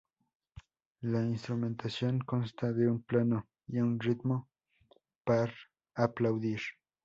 La 1.01 1.19
instrumentación 1.21 2.17
consta 2.21 2.71
de 2.73 2.87
un 2.87 3.03
piano 3.03 3.45
y 3.67 3.77
un 3.81 3.99
"ritmo 3.99 4.49
par 5.23 5.53
aplaudir". 5.93 6.59